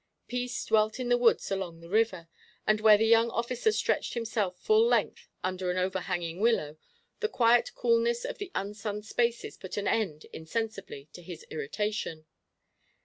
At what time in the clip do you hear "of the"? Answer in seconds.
8.25-8.51